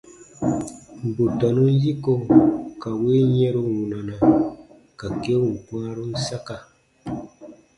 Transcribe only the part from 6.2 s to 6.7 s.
saka.